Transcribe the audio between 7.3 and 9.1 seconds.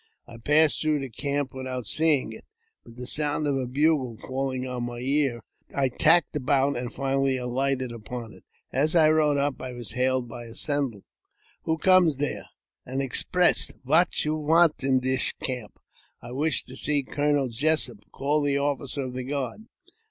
alighted upon it. As